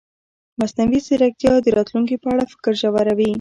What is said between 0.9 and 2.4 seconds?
ځیرکتیا د راتلونکي په